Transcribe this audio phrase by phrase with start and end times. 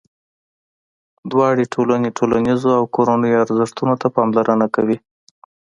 [1.31, 4.97] دواړه ټولنې ټولنیزو او کورنیو ارزښتونو ته پاملرنه کوي.